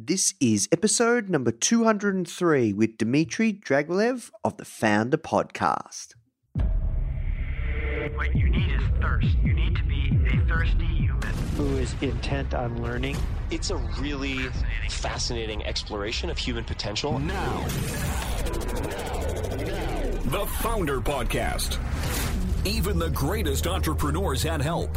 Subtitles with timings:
[0.00, 6.14] This is episode number 203 with Dmitry Dragilev of the Foundr Podcast.
[8.14, 9.36] What you need is thirst.
[9.42, 11.20] You need to be a thirsty human.
[11.56, 13.16] who is intent on learning.
[13.50, 14.38] It's a really
[14.88, 17.18] fascinating exploration of human potential.
[17.18, 17.64] Now,
[20.26, 21.76] the Foundr Podcast.
[22.64, 24.96] Even the greatest entrepreneurs had help.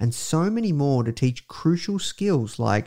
[0.00, 2.86] and so many more to teach crucial skills like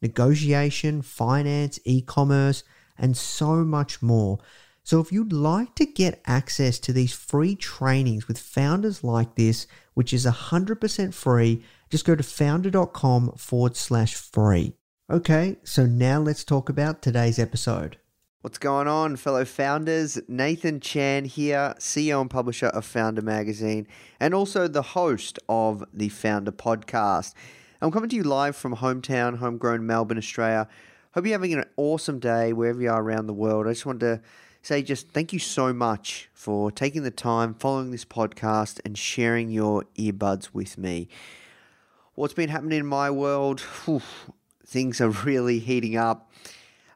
[0.00, 2.64] negotiation, finance, e commerce,
[2.98, 4.38] and so much more.
[4.82, 9.66] So, if you'd like to get access to these free trainings with founders like this,
[9.94, 14.74] which is 100% free, just go to foundr.com forward slash free.
[15.10, 17.98] Okay, so now let's talk about today's episode.
[18.44, 20.20] What's going on, fellow founders?
[20.28, 23.86] Nathan Chan here, CEO and publisher of Foundr Magazine,
[24.20, 27.32] and also the host of the Foundr Podcast.
[27.80, 30.68] I'm coming to you live from hometown, homegrown Melbourne, Australia.
[31.14, 33.66] Hope you're having an awesome day wherever you are around the world.
[33.66, 34.20] I just wanted to
[34.60, 39.48] say just thank you so much for taking the time, following this podcast, and sharing
[39.48, 41.08] your earbuds with me.
[42.14, 43.60] What's been happening in my world?
[43.86, 44.02] Whew,
[44.66, 46.30] things are really heating up.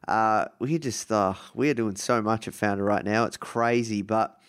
[0.09, 3.25] Uh, we're just uh, we're doing so much at Foundr right now.
[3.25, 4.41] It's crazy, but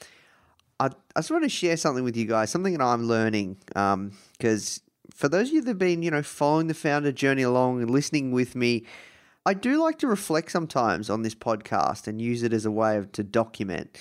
[0.81, 3.59] I, I just want to share something with you guys, something that I'm learning.
[3.67, 4.81] Because
[5.15, 7.91] for those of you that have been, you know, following the Foundr journey along and
[7.91, 8.87] listening with me,
[9.45, 12.97] I do like to reflect sometimes on this podcast and use it as a way
[12.97, 13.99] of to document.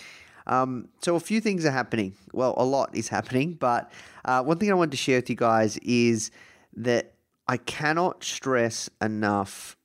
[0.47, 2.15] Um, so a few things are happening.
[2.31, 3.91] Well, a lot is happening, but
[4.23, 6.31] uh, one thing I wanted to share with you guys is
[6.77, 7.15] that
[7.49, 9.75] I cannot stress enough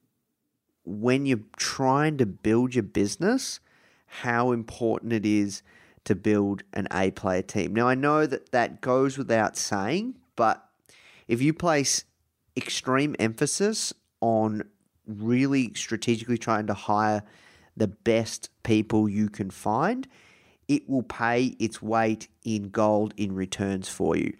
[0.84, 3.61] when you're trying to build your business
[4.06, 5.62] how important it is
[6.05, 7.75] to build an A player team.
[7.75, 10.65] Now, I know that that goes without saying, but
[11.27, 12.05] if you place
[12.56, 14.62] extreme emphasis on
[15.06, 17.23] really strategically trying to hire
[17.77, 20.06] the best people you can find,
[20.69, 24.34] it will pay its weight in gold in returns for you.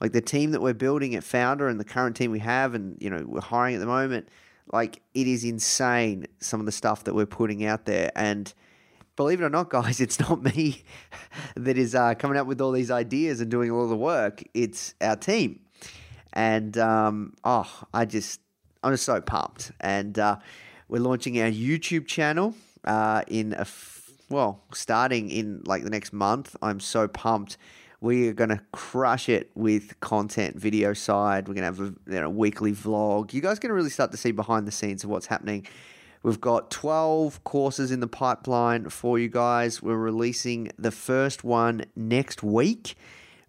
[0.00, 2.96] Like the team that we're building at Foundr and the current team we have, and
[3.00, 4.28] you know we're hiring at the moment,
[4.72, 8.10] like it is insane some of the stuff that we're putting out there.
[8.14, 8.52] And
[9.16, 10.84] believe it or not, guys, it's not me
[11.56, 14.42] that is uh, coming up with all these ideas and doing all the work.
[14.54, 15.60] It's our team.
[16.32, 18.40] And um, oh, I just
[18.82, 19.72] I'm just so pumped.
[19.80, 20.36] And uh,
[20.88, 26.12] we're launching our YouTube channel uh, in a f- well, starting in like the next
[26.12, 26.54] month.
[26.62, 27.56] I'm so pumped.
[28.00, 31.48] We are going to crush it with content, video side.
[31.48, 33.32] We're going to have a you know, weekly vlog.
[33.32, 35.66] You guys are going to really start to see behind the scenes of what's happening.
[36.22, 39.82] We've got 12 courses in the pipeline for you guys.
[39.82, 42.96] We're releasing the first one next week.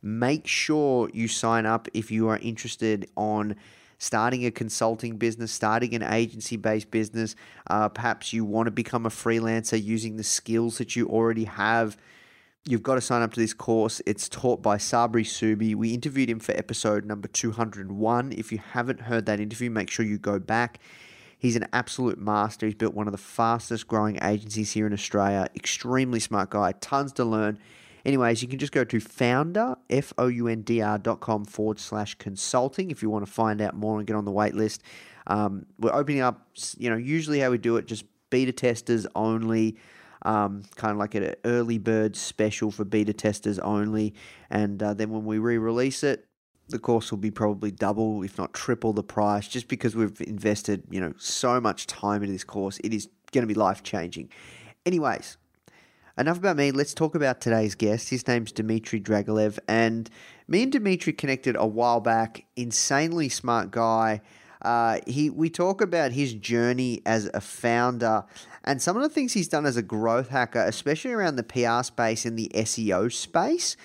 [0.02, 3.56] Make sure you sign up if you are interested on
[4.00, 7.36] starting a consulting business, starting an agency based business.
[7.70, 11.98] Uh, perhaps you want to become a freelancer using the skills that you already have.
[12.66, 14.02] You've got to sign up to this course.
[14.06, 15.74] It's taught by Sabri Suby.
[15.76, 18.34] We interviewed him for episode number 201.
[18.34, 20.80] If you haven't heard that interview, make sure you go back.
[21.38, 22.66] He's an absolute master.
[22.66, 25.48] He's built one of the fastest growing agencies here in Australia.
[25.56, 27.58] Extremely smart guy, tons to learn.
[28.06, 31.46] Anyways, you can just go to foundr, F O U N D R dot com
[31.46, 34.54] forward slash consulting if you want to find out more and get on the wait
[34.54, 34.84] list.
[35.28, 36.46] Um, we're opening up,
[36.78, 39.78] you know, usually how we do it, just beta testers only,
[40.24, 44.14] um, kind of like an early bird special for beta testers only.
[44.50, 46.26] And uh, then when we re release it,
[46.70, 50.84] the course will be probably double, if not triple the price, just because we've invested,
[50.90, 52.80] you know, so much time into this course.
[52.84, 54.30] It is going to be life changing.
[54.86, 55.38] Anyways,
[56.18, 56.72] enough about me.
[56.72, 58.10] Let's talk about today's guest.
[58.10, 60.10] His name's Dmitry Dragilev, and
[60.48, 62.46] me and Dmitry connected a while back.
[62.56, 64.22] Insanely smart guy.
[64.62, 68.26] Uh, he we talk about his journey as a founder
[68.64, 71.84] and some of the things he's done as a growth hacker, especially around the PR
[71.84, 73.78] space and the SEO space.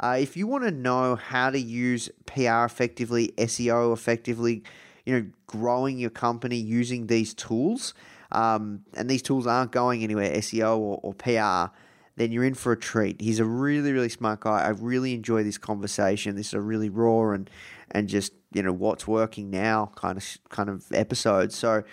[0.00, 4.62] Uh, if you want to know how to use PR effectively, SEO effectively,
[5.04, 7.94] you know, growing your company using these tools,
[8.32, 11.72] um, and these tools aren't going anywhere, SEO or, or PR,
[12.16, 13.20] then you're in for a treat.
[13.20, 14.62] He's a really, really smart guy.
[14.62, 16.36] I really enjoy this conversation.
[16.36, 17.48] This is a really raw and
[17.90, 21.52] and just you know what's working now kind of kind of episode.
[21.52, 21.84] So,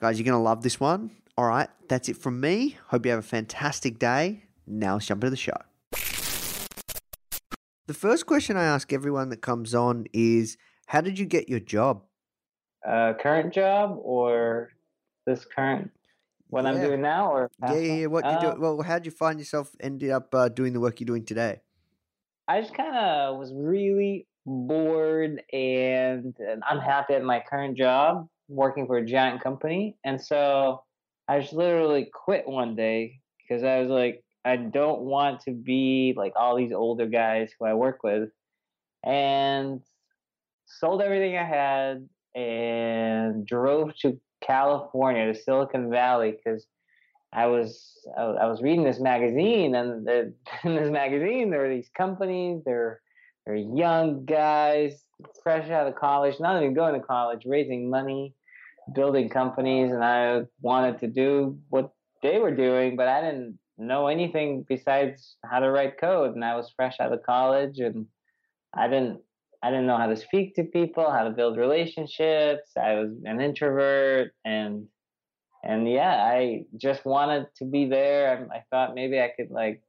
[0.00, 1.10] guys, you're gonna love this one.
[1.38, 2.76] All right, that's it from me.
[2.88, 4.44] Hope you have a fantastic day.
[4.66, 5.56] Now let's jump into the show.
[7.86, 10.58] The first question I ask everyone that comes on is,
[10.88, 12.04] "How did you get your job?"
[12.86, 14.72] Uh, current job or
[15.24, 15.90] this current
[16.48, 18.06] what I'm doing now or Yeah, yeah, yeah.
[18.06, 18.60] What you Uh, do?
[18.60, 21.62] Well, how did you find yourself ended up uh, doing the work you're doing today?
[22.46, 28.86] I just kind of was really bored and, and unhappy at my current job, working
[28.86, 30.82] for a giant company, and so
[31.32, 36.12] I just literally quit one day because I was like, I don't want to be
[36.14, 38.28] like all these older guys who I work with,
[39.02, 39.80] and
[40.66, 46.66] sold everything I had and drove to California to Silicon Valley because
[47.32, 50.34] I was I, was reading this magazine, and the,
[50.64, 52.60] in this magazine there were these companies.
[52.66, 53.00] They're
[53.46, 55.02] they're young guys,
[55.42, 58.34] fresh out of college, not even going to college, raising money,
[58.94, 61.92] building companies, and I wanted to do what
[62.22, 66.56] they were doing, but I didn't know anything besides how to write code, and I
[66.56, 68.06] was fresh out of college, and
[68.74, 69.20] I didn't
[69.64, 72.72] I didn't know how to speak to people, how to build relationships.
[72.76, 74.86] I was an introvert, and
[75.64, 78.48] and yeah, I just wanted to be there.
[78.52, 79.82] I, I thought maybe I could like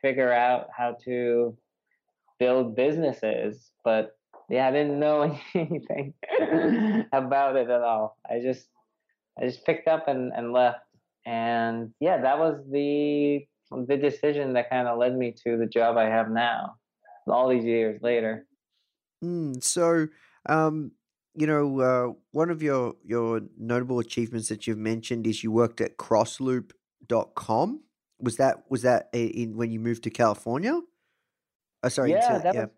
[0.00, 1.56] figure out how to
[2.38, 4.16] build businesses, but
[4.50, 6.14] yeah, I didn't know anything
[7.12, 8.18] about it at all.
[8.28, 8.66] I just
[9.40, 10.80] I just picked up and, and left.
[11.24, 15.96] And yeah, that was the the decision that kind of led me to the job
[15.96, 16.74] I have now,
[17.28, 18.46] all these years later.
[19.24, 20.08] Mm, so,
[20.48, 20.90] um,
[21.36, 25.80] you know, uh, one of your your notable achievements that you've mentioned is you worked
[25.80, 27.82] at Crossloop.com.
[28.18, 30.80] Was that was that in when you moved to California?
[31.82, 32.10] Oh, sorry.
[32.10, 32.60] yeah, into- that yeah.
[32.62, 32.70] was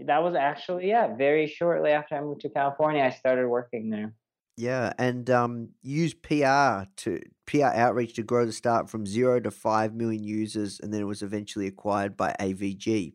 [0.00, 1.14] that was actually yeah.
[1.14, 4.14] Very shortly after I moved to California, I started working there.
[4.56, 9.50] Yeah, and um, use PR to PR outreach to grow the start from zero to
[9.50, 13.12] five million users, and then it was eventually acquired by AVG.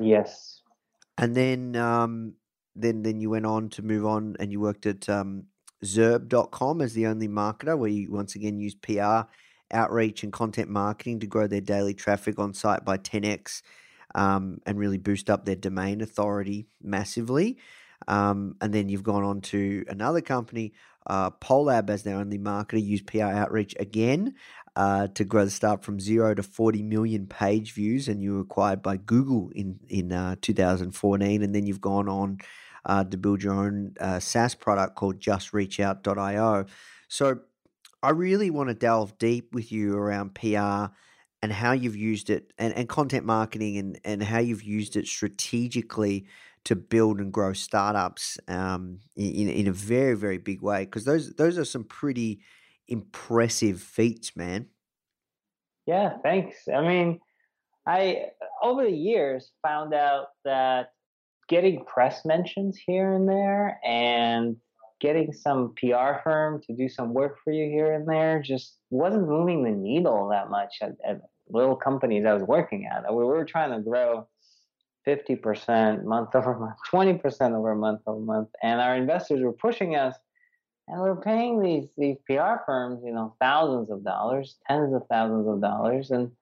[0.00, 0.62] Yes.
[1.18, 2.34] And then um,
[2.74, 5.44] then then you went on to move on, and you worked at um,
[5.84, 9.22] ZURB.com as the only marketer, where you once again used PR
[9.72, 13.62] outreach and content marketing to grow their daily traffic on site by 10x
[14.14, 17.58] um, and really boost up their domain authority massively.
[18.08, 20.72] Um, and then you've gone on to another company,
[21.06, 24.34] uh, Polar, as their only marketer, use PR outreach again
[24.76, 28.08] uh, to grow the start from zero to 40 million page views.
[28.08, 31.42] And you were acquired by Google in, in uh, 2014.
[31.42, 32.38] And then you've gone on
[32.84, 36.66] uh, to build your own uh, SaaS product called JustReachOut.io.
[37.08, 37.40] So
[38.02, 40.92] I really want to delve deep with you around PR
[41.42, 45.06] and how you've used it and, and content marketing and, and how you've used it
[45.06, 46.26] strategically
[46.64, 50.84] to build and grow startups um, in, in a very, very big way.
[50.84, 52.40] Because those, those are some pretty
[52.88, 54.66] impressive feats, man.
[55.86, 56.56] Yeah, thanks.
[56.72, 57.20] I mean,
[57.86, 58.26] I
[58.62, 60.92] over the years found out that
[61.48, 64.56] getting press mentions here and there and
[65.00, 69.28] getting some PR firm to do some work for you here and there just wasn't
[69.28, 73.12] moving the needle that much at, at little companies I was working at.
[73.12, 74.28] We were trying to grow
[75.06, 80.14] 50% month over month, 20% over month over month, and our investors were pushing us
[80.90, 85.46] and we're paying these these PR firms, you know, thousands of dollars, tens of thousands
[85.46, 86.32] of dollars, and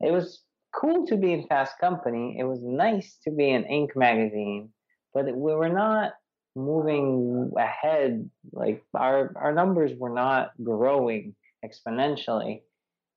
[0.00, 0.44] it was
[0.74, 2.36] cool to be in Fast Company.
[2.38, 3.94] It was nice to be in Inc.
[3.96, 4.70] magazine,
[5.12, 6.12] but we were not
[6.58, 8.28] moving ahead.
[8.52, 11.34] Like our our numbers were not growing
[11.64, 12.62] exponentially,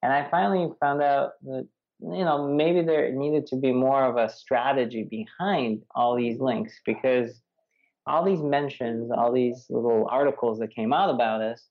[0.02, 1.68] and I finally found out that
[2.00, 6.80] you know maybe there needed to be more of a strategy behind all these links
[6.86, 7.42] because
[8.08, 11.68] all these mentions, all these little articles that came out about us,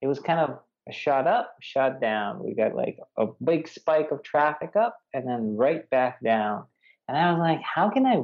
[0.00, 0.58] it was kind of
[0.90, 2.42] shot up, shot down.
[2.42, 6.64] We got like a big spike of traffic up and then right back down.
[7.08, 8.16] And I was like, how can I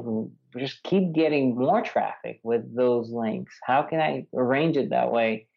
[0.57, 3.55] just keep getting more traffic with those links?
[3.63, 5.47] How can I arrange it that way?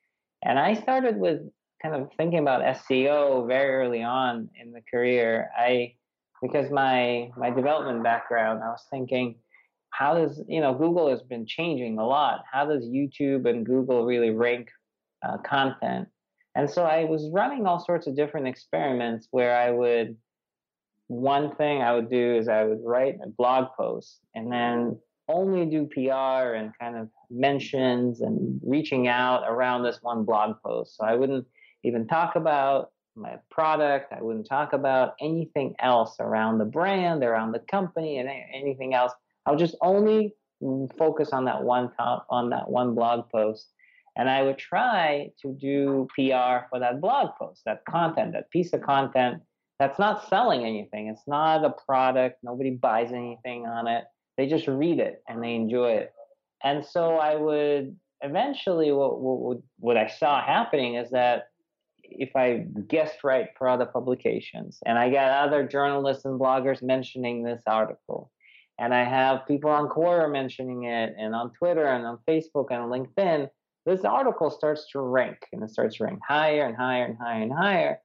[0.42, 1.40] And I started with
[1.82, 5.50] kind of thinking about SEO very early on in the career.
[5.56, 5.94] I
[6.40, 9.36] because my my development background, I was thinking
[9.90, 12.44] how does you know Google has been changing a lot.
[12.50, 14.68] How does YouTube and Google really rank
[15.26, 16.08] uh, content?
[16.54, 20.16] And so I was running all sorts of different experiments where I would
[21.08, 25.66] one thing I would do is I would write a blog post and then only
[25.66, 30.96] do PR and kind of mentions and reaching out around this one blog post.
[30.96, 31.46] So I wouldn't
[31.84, 34.12] even talk about my product.
[34.12, 39.12] I wouldn't talk about anything else around the brand, around the company, and anything else.
[39.46, 40.34] I would just only
[40.98, 43.68] focus on that one top, on that one blog post,
[44.16, 48.72] and I would try to do PR for that blog post, that content, that piece
[48.72, 49.42] of content
[49.82, 51.08] that's not selling anything.
[51.08, 52.38] It's not a product.
[52.44, 54.04] Nobody buys anything on it.
[54.36, 56.12] They just read it and they enjoy it.
[56.62, 61.48] And so I would eventually what what, what I saw happening is that
[62.04, 67.42] if I guessed right for other publications, and I got other journalists and bloggers mentioning
[67.42, 68.30] this article,
[68.78, 72.82] and I have people on Quora mentioning it, and on Twitter and on Facebook and
[72.82, 73.48] on LinkedIn,
[73.84, 77.42] this article starts to rank, and it starts to rank higher and higher and higher
[77.42, 77.98] and higher,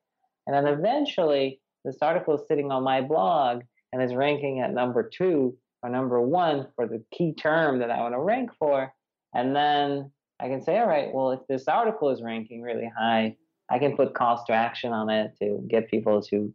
[0.47, 5.09] and then eventually this article is sitting on my blog and is ranking at number
[5.09, 8.93] two or number one for the key term that I want to rank for,
[9.33, 13.37] and then I can say, all right, well, if this article is ranking really high,
[13.69, 16.53] I can put calls to action on it to get people to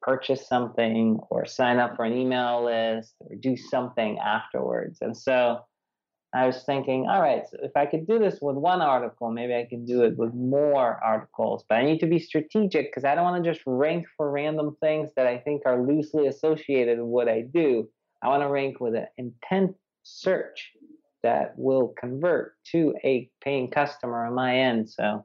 [0.00, 4.98] purchase something or sign up for an email list or do something afterwards.
[5.00, 5.60] And so
[6.34, 9.54] I was thinking, all right, so if I could do this with one article, maybe
[9.54, 11.64] I could do it with more articles.
[11.68, 14.76] But I need to be strategic because I don't want to just rank for random
[14.80, 17.88] things that I think are loosely associated with what I do.
[18.22, 20.72] I want to rank with an intent search
[21.22, 24.90] that will convert to a paying customer on my end.
[24.90, 25.24] So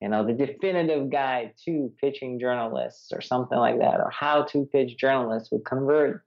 [0.00, 4.64] you know, the definitive guide to pitching journalists or something like that, or how to
[4.66, 6.22] pitch journalists would convert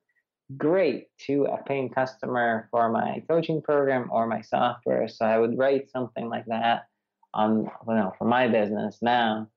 [0.57, 5.07] great to a paying customer for my coaching program or my software.
[5.07, 6.87] So I would write something like that
[7.33, 9.47] on, you know, for my business now.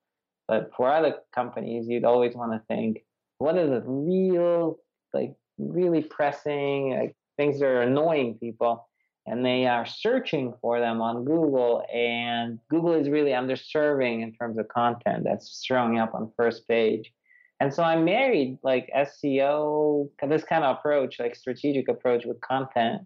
[0.47, 3.03] But for other companies, you'd always want to think,
[3.39, 4.77] what are the real,
[5.13, 8.87] like, really pressing like, things that are annoying people?
[9.27, 14.57] and they are searching for them on Google, and Google is really underserving in terms
[14.57, 17.11] of content that's showing up on first page.
[17.59, 23.03] And so I married like SEO, this kind of approach, like strategic approach with content,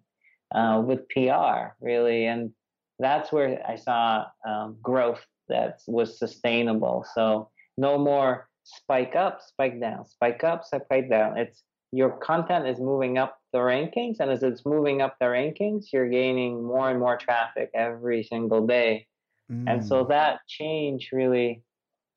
[0.53, 2.51] uh, with PR, really, and
[2.97, 7.05] that's where I saw um, growth that was sustainable.
[7.13, 11.37] So no more spike up, spike down, spike up, spike down.
[11.37, 15.85] It's your content is moving up the rankings and as it's moving up the rankings
[15.91, 19.07] you're gaining more and more traffic every single day
[19.51, 19.63] mm.
[19.67, 20.09] and so mm.
[20.09, 21.63] that change really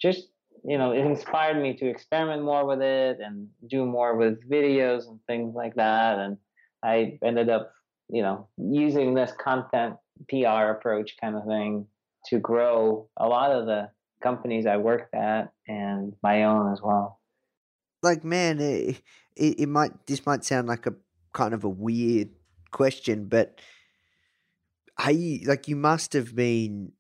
[0.01, 0.29] just
[0.65, 5.09] you know it inspired me to experiment more with it and do more with videos
[5.09, 6.19] and things like that.
[6.19, 6.37] And
[6.83, 7.73] i ended up
[8.09, 9.97] you know using this content
[10.29, 11.87] pr approach kind of thing
[12.27, 13.91] to grow a lot of the
[14.23, 17.21] companies i worked at and my own as well.
[18.03, 19.03] Like man it,
[19.37, 20.95] it, it might this might sound like a
[21.33, 22.31] kind of a weird
[22.71, 23.61] question, but
[24.99, 26.93] hey, like you must have been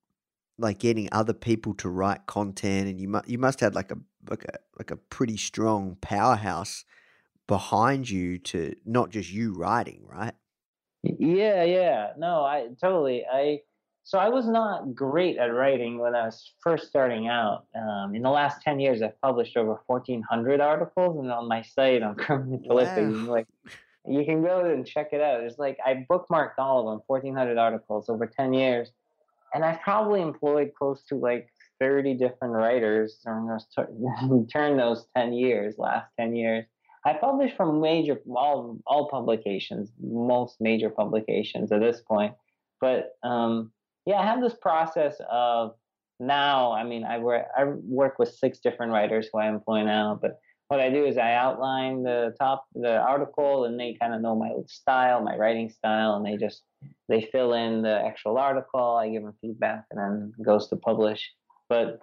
[0.62, 3.98] like getting other people to write content, and you must you must have like a
[4.30, 6.84] like a like a pretty strong powerhouse
[7.46, 10.34] behind you to not just you writing, right?
[11.02, 12.12] Yeah, yeah.
[12.16, 13.24] No, I totally.
[13.30, 13.60] I
[14.04, 17.66] so I was not great at writing when I was first starting out.
[17.74, 21.62] Um, in the last ten years, I've published over fourteen hundred articles, and on my
[21.62, 23.32] site on Prolific, wow.
[23.32, 23.46] like
[24.06, 25.42] you can go and check it out.
[25.42, 28.90] It's like I bookmarked all of them, fourteen hundred articles over ten years,
[29.54, 31.48] and I've probably employed close to like
[31.80, 33.66] thirty different writers during those
[34.52, 36.64] turn those ten years, last ten years.
[37.04, 42.34] I published from major all all publications, most major publications at this point,
[42.80, 43.72] but um,
[44.06, 45.74] yeah, I have this process of
[46.20, 46.72] now.
[46.72, 50.38] I mean, I work I work with six different writers who I employ now, but
[50.68, 54.34] what I do is I outline the top the article, and they kind of know
[54.34, 56.62] my style, my writing style, and they just
[57.12, 58.96] they fill in the actual article.
[58.96, 61.30] I give them feedback, and then goes to publish.
[61.68, 62.00] But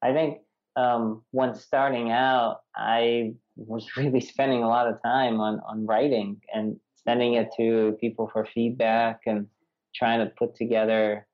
[0.00, 0.38] I think
[0.76, 6.40] um, when starting out, I was really spending a lot of time on on writing
[6.54, 9.48] and sending it to people for feedback and
[9.94, 11.26] trying to put together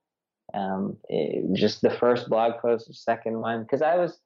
[0.55, 4.19] um, it, just the first blog post, the second one, because I was,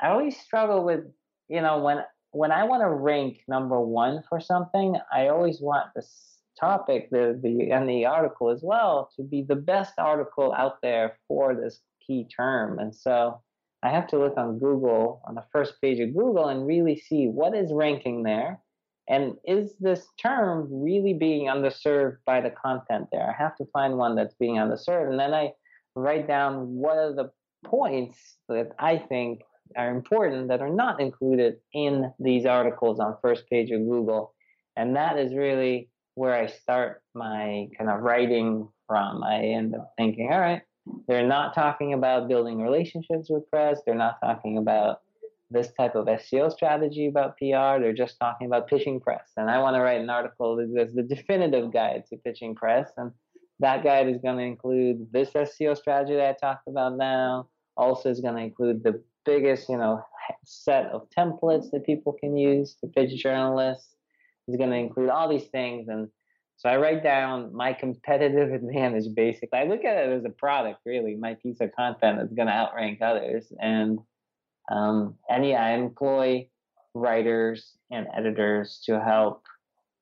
[0.00, 1.00] I always struggle with,
[1.48, 5.88] you know, when when I want to rank number one for something, I always want
[5.96, 10.80] this topic, the the and the article as well, to be the best article out
[10.82, 13.40] there for this key term, and so
[13.82, 17.26] I have to look on Google on the first page of Google and really see
[17.26, 18.60] what is ranking there,
[19.08, 23.28] and is this term really being underserved by the content there?
[23.28, 25.10] I have to find one that's being underserved.
[25.10, 25.52] And then I
[25.94, 27.30] write down what are the
[27.64, 29.40] points that I think
[29.76, 34.34] are important that are not included in these articles on first page of Google.
[34.76, 35.88] And that is really
[36.18, 39.22] where I start my kind of writing from.
[39.22, 40.62] I end up thinking, all right,
[41.06, 43.80] they're not talking about building relationships with press.
[43.86, 45.00] They're not talking about
[45.50, 47.80] this type of SEO strategy about PR.
[47.80, 49.30] They're just talking about pitching press.
[49.36, 52.90] And I want to write an article that's the definitive guide to pitching press.
[52.96, 53.12] And
[53.60, 57.48] that guide is going to include this SEO strategy that I talked about now.
[57.76, 60.02] Also, is going to include the biggest, you know,
[60.44, 63.94] set of templates that people can use to pitch journalists.
[64.48, 65.88] It's going to include all these things.
[65.88, 66.08] And
[66.56, 69.58] so I write down my competitive advantage basically.
[69.58, 72.54] I look at it as a product, really, my piece of content that's going to
[72.54, 73.52] outrank others.
[73.60, 74.00] And
[74.70, 76.48] um, and yeah, I employ
[76.94, 79.44] writers and editors to help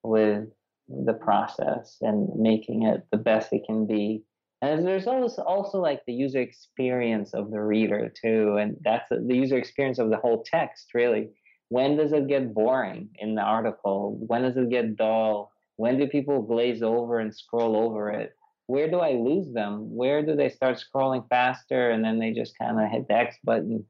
[0.03, 0.49] with
[0.89, 4.25] the process and making it the best it can be.
[4.63, 9.35] And there's also also like the user experience of the reader too, and that's the
[9.35, 11.31] user experience of the whole text really.
[11.69, 14.17] When does it get boring in the article?
[14.21, 15.53] When does it get dull?
[15.77, 18.37] When do people glaze over and scroll over it?
[18.67, 19.95] Where do I lose them?
[19.95, 23.37] Where do they start scrolling faster and then they just kind of hit the X
[23.45, 23.85] button?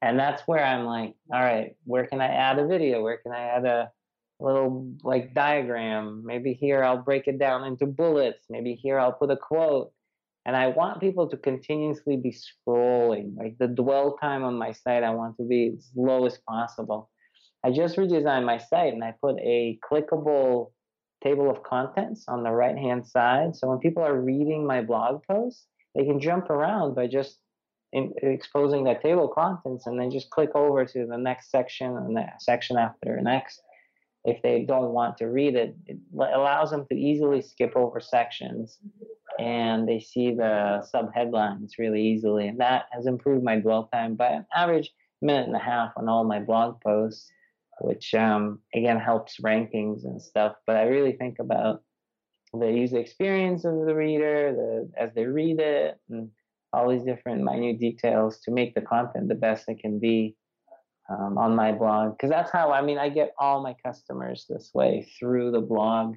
[0.00, 3.02] And that's where I'm like, all right, where can I add a video?
[3.02, 3.90] Where can I add a
[4.38, 6.22] little like diagram?
[6.24, 8.44] Maybe here I'll break it down into bullets.
[8.50, 9.92] Maybe here I'll put a quote.
[10.46, 13.34] And I want people to continuously be scrolling.
[13.36, 17.10] Like the dwell time on my site, I want to be as low as possible.
[17.64, 20.72] I just redesigned my site and I put a clickable
[21.22, 23.56] table of contents on the right hand side.
[23.56, 27.38] So when people are reading my blog post, they can jump around by just
[27.92, 31.96] in, exposing that table of contents and then just click over to the next section
[31.96, 33.62] and the section after next.
[34.26, 38.78] If they don't want to read it, it allows them to easily skip over sections
[39.38, 42.48] and they see the sub headlines really easily.
[42.48, 44.90] And that has improved my dwell time by an average
[45.22, 47.30] minute and a half on all my blog posts
[47.80, 50.56] which um, again helps rankings and stuff.
[50.66, 51.82] But I really think about
[52.52, 56.30] the user experience of the reader, the, as they read it, and
[56.72, 60.36] all these different minute details to make the content the best it can be
[61.08, 62.16] um, on my blog.
[62.16, 66.16] Because that's how I mean I get all my customers this way through the blog.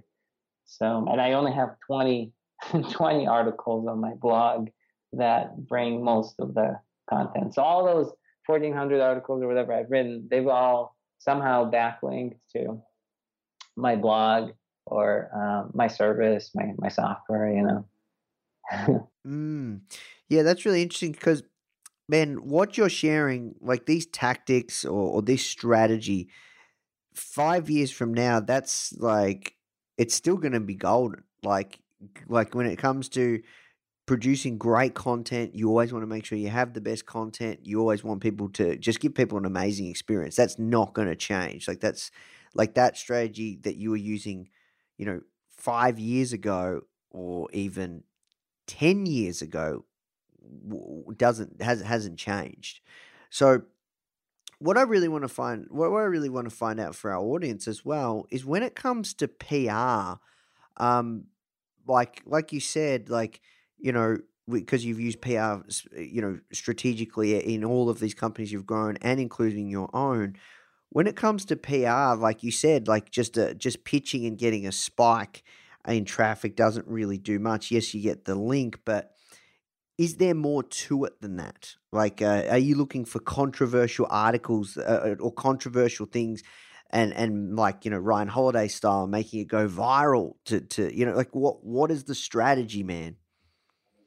[0.66, 2.32] So and I only have 20,
[2.92, 4.70] 20 articles on my blog
[5.14, 7.54] that bring most of the content.
[7.54, 8.12] So all those
[8.48, 12.82] 1400 articles or whatever I've written, they've all somehow backlinked to
[13.76, 14.52] my blog
[14.86, 17.52] or um, my service, my my software.
[17.52, 17.88] You know.
[19.28, 19.82] mm.
[20.30, 21.44] Yeah, that's really interesting because,
[22.10, 26.30] man, what you're sharing, like these tactics or, or this strategy,
[27.14, 29.56] five years from now, that's like
[29.98, 31.24] it's still going to be golden.
[31.44, 31.80] Like,
[32.28, 33.42] like when it comes to
[34.08, 35.56] producing great content.
[35.56, 37.62] You always want to make sure you have the best content.
[37.64, 40.36] You always want people to just give people an amazing experience.
[40.38, 41.68] That's not going to change.
[41.68, 42.12] Like that's
[42.56, 44.50] like that strategy that you were using,
[44.98, 48.04] you know, 5 years ago or even
[48.68, 49.86] 10 years ago
[51.16, 52.82] doesn't has hasn't changed.
[53.30, 53.64] So
[54.60, 57.22] what I really want to find what I really want to find out for our
[57.24, 60.22] audience as well is when it comes to PR
[60.78, 61.26] um
[61.88, 63.42] like like you said like
[63.78, 64.18] you know,
[64.50, 65.58] because you've used PR,
[65.98, 70.36] you know, strategically in all of these companies you've grown and including your own.
[70.90, 74.66] When it comes to PR, like you said, like just a, just pitching and getting
[74.66, 75.44] a spike
[75.88, 77.72] in traffic doesn't really do much.
[77.72, 79.12] Yes, you get the link, but
[79.98, 81.76] is there more to it than that?
[81.92, 86.44] Like, uh, are you looking for controversial articles uh, uh or controversial things?
[86.90, 91.06] and and like you know Ryan Holiday style, making it go viral to to you
[91.06, 93.18] know like what what is the strategy, man?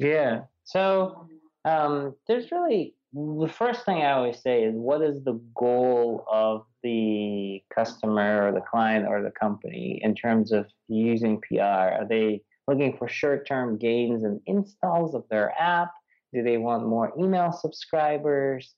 [0.01, 0.43] Yeah.
[0.65, 1.29] So
[1.65, 6.65] um, there's really the first thing I always say is what is the goal of
[6.83, 11.61] the customer or the client or the company in terms of using PR?
[11.63, 15.93] Are they looking for short term gains and installs of their app?
[16.33, 18.75] Do they want more email subscribers?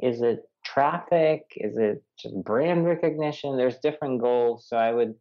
[0.00, 1.42] Is it traffic?
[1.56, 3.56] Is it just brand recognition?
[3.56, 4.66] There's different goals.
[4.68, 5.14] So I would,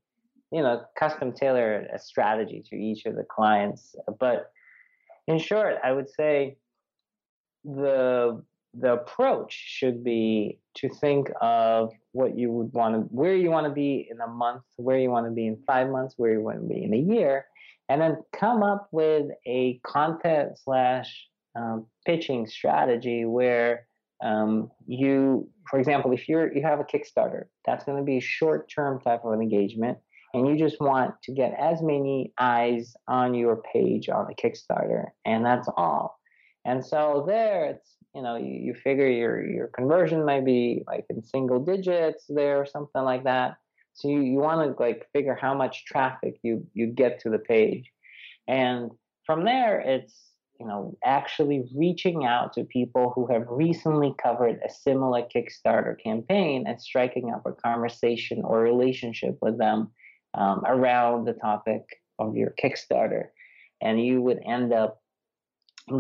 [0.52, 3.96] you know, custom tailor a strategy to each of the clients.
[4.20, 4.53] But
[5.28, 6.58] in short, I would say
[7.64, 8.44] the
[8.76, 13.68] the approach should be to think of what you would want to where you want
[13.68, 16.42] to be in a month, where you want to be in five months, where you
[16.42, 17.46] want to be in a year,
[17.90, 23.86] and then come up with a content slash um, pitching strategy where
[24.24, 29.02] um, you, for example, if you're you have a Kickstarter, that's going to be short-term
[29.02, 29.98] type of engagement,
[30.34, 35.08] and you just want to get as many eyes on your page on the Kickstarter,
[35.26, 36.20] and that's all.
[36.66, 41.06] And so there, it's you know you, you figure your your conversion might be like
[41.10, 43.58] in single digits there or something like that.
[43.94, 47.40] So you, you want to like figure how much traffic you you get to the
[47.40, 47.92] page,
[48.48, 48.92] and
[49.26, 54.72] from there it's you know actually reaching out to people who have recently covered a
[54.72, 59.92] similar Kickstarter campaign and striking up a conversation or relationship with them
[60.34, 61.84] um, around the topic
[62.20, 63.26] of your Kickstarter,
[63.82, 65.02] and you would end up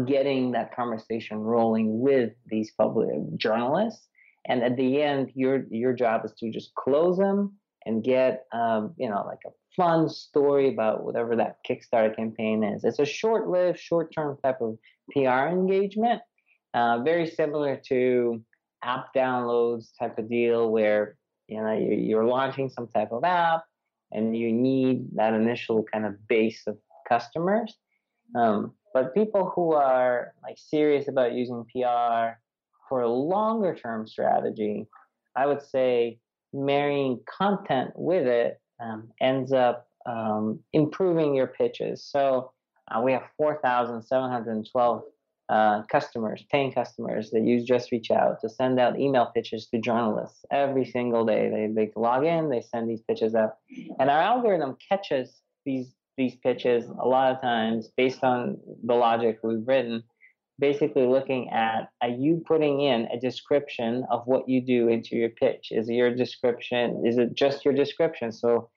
[0.05, 4.07] getting that conversation rolling with these public journalists.
[4.45, 7.53] And at the end, your your job is to just close them
[7.85, 12.83] and get um, you know like a fun story about whatever that Kickstarter campaign is.
[12.83, 14.77] It's a short-lived, short-term type of
[15.11, 16.21] PR engagement,
[16.73, 18.43] uh, very similar to
[18.83, 21.15] app downloads type of deal where
[21.47, 23.63] you know you're launching some type of app
[24.13, 27.75] and you need that initial kind of base of customers.
[28.35, 32.39] Um, but people who are like serious about using PR
[32.87, 34.87] for a longer term strategy,
[35.35, 36.19] I would say
[36.53, 42.03] marrying content with it um, ends up um, improving your pitches.
[42.03, 42.51] So
[42.91, 45.03] uh, we have 4,712
[45.53, 49.79] uh, customers, paying customers that use Just Reach Out to send out email pitches to
[49.79, 51.47] journalists every single day.
[51.53, 53.57] They, they log in, they send these pitches out.
[53.99, 59.39] And our algorithm catches these these pitches a lot of times based on the logic
[59.43, 60.03] we've written
[60.59, 65.29] basically looking at are you putting in a description of what you do into your
[65.29, 68.69] pitch is your description is it just your description so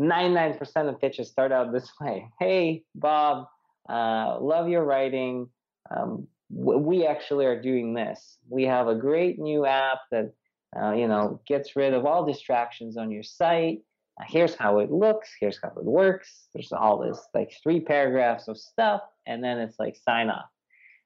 [0.00, 3.46] 99% of pitches start out this way hey bob
[3.88, 5.48] uh, love your writing
[5.94, 10.32] um, we actually are doing this we have a great new app that
[10.80, 13.80] uh, you know gets rid of all distractions on your site
[14.26, 16.48] here's how it looks, here's how it works.
[16.54, 20.46] There's all this like three paragraphs of stuff, and then it's like sign off.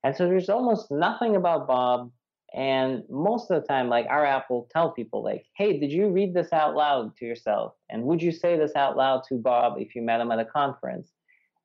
[0.02, 2.10] And so there's almost nothing about Bob.
[2.54, 6.08] And most of the time, like our app will tell people, like, hey, did you
[6.08, 7.74] read this out loud to yourself?
[7.90, 10.44] And would you say this out loud to Bob if you met him at a
[10.44, 11.10] conference?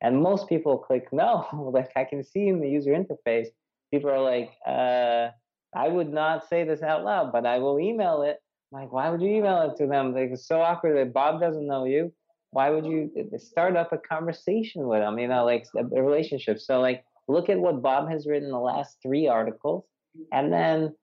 [0.02, 1.46] And most people click no.
[1.74, 3.48] like I can see in the user interface,
[3.90, 5.30] people are like, uh,
[5.74, 8.38] I would not say this out loud, but I will email it
[8.72, 10.14] like, why would you email it to them?
[10.14, 12.12] Like, it's so awkward that Bob doesn't know you.
[12.52, 15.18] Why would you start up a conversation with him?
[15.18, 16.58] You know, like a, relationship.
[16.60, 19.84] So, like, look at what Bob has written in the last three articles,
[20.32, 20.94] and then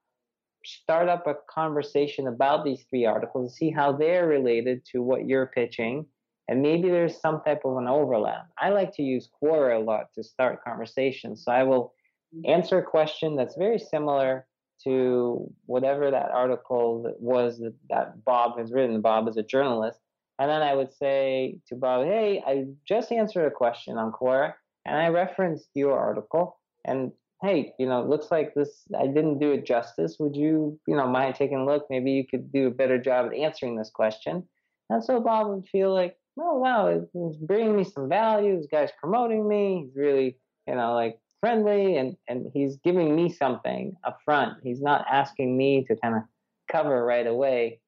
[0.66, 5.26] start up a conversation about these three articles, and see how they're related to what
[5.26, 6.06] you're pitching,
[6.48, 8.48] and maybe there's some type of an overlap.
[8.58, 11.44] I like to use Quora a lot to start conversations.
[11.44, 11.94] So I will
[12.36, 12.50] mm-hmm.
[12.50, 14.46] answer a question that's very similar
[14.84, 19.02] to whatever that article was that, that Bob has written.
[19.02, 20.00] Bob is a journalist.
[20.40, 24.54] And then I would say to Bob, hey, I just answered a question on Quora
[24.86, 26.60] and I referenced your article.
[26.86, 30.18] And hey, you know, it looks like this, I didn't do it justice.
[30.20, 31.88] Would you, you know, mind taking a look?
[31.90, 34.48] Maybe you could do a better job at answering this question.
[34.90, 38.58] And so Bob would feel like, oh, wow, He's bringing me some value.
[38.58, 39.86] This guy's promoting me.
[39.86, 44.58] He's really, you know, like friendly and, and he's giving me something up front.
[44.64, 46.22] He's not asking me to kind of
[46.72, 47.80] cover right away.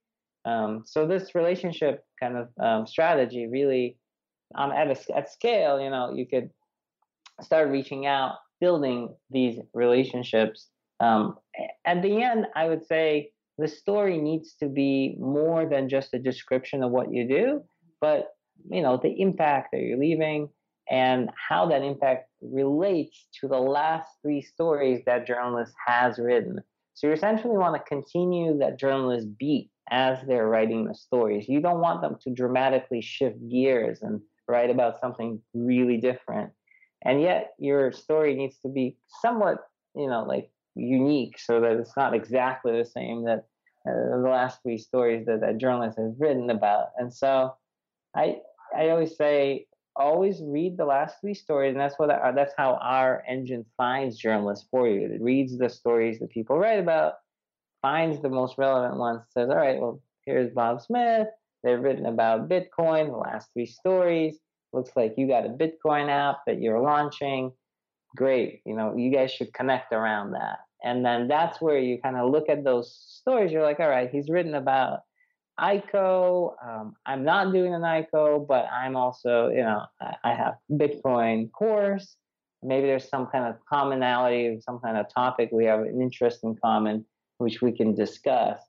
[0.45, 3.97] Um, so this relationship kind of um, strategy really
[4.55, 6.49] um, at, a, at scale, you know, you could
[7.41, 10.67] start reaching out, building these relationships.
[10.99, 11.37] Um,
[11.85, 16.19] at the end, I would say the story needs to be more than just a
[16.19, 17.63] description of what you do,
[18.01, 18.29] but
[18.69, 20.49] you know the impact that you're leaving,
[20.89, 26.61] and how that impact relates to the last three stories that journalist has written.
[26.93, 31.47] So you essentially want to continue that journalist beat as they're writing the stories.
[31.47, 36.51] You don't want them to dramatically shift gears and write about something really different.
[37.05, 39.59] And yet your story needs to be somewhat,
[39.95, 43.45] you know, like unique so that it's not exactly the same that
[43.87, 46.87] uh, the last three stories that that journalist has written about.
[46.97, 47.55] And so
[48.15, 48.37] I
[48.75, 52.75] I always say always read the last three stories, and that's what our, that's how
[52.81, 55.01] our engine finds journalists for you.
[55.01, 57.15] It reads the stories that people write about,
[57.81, 61.27] finds the most relevant ones, says, "All right, well, here's Bob Smith.
[61.63, 63.07] They've written about Bitcoin.
[63.11, 64.39] The last three stories
[64.71, 67.51] looks like you got a Bitcoin app that you're launching.
[68.15, 72.15] Great, you know, you guys should connect around that." And then that's where you kind
[72.15, 73.51] of look at those stories.
[73.51, 75.01] You're like, "All right, he's written about."
[75.59, 76.53] ICO.
[76.65, 79.85] Um, I'm not doing an ICO, but I'm also, you know,
[80.23, 82.15] I, have Bitcoin course.
[82.63, 86.55] Maybe there's some kind of commonality, some kind of topic we have an interest in
[86.55, 87.05] common.
[87.39, 88.61] which we can discuss.